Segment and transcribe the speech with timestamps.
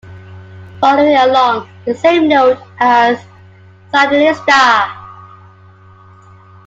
[0.79, 3.23] Following along the same note as
[3.93, 4.89] Sandinista!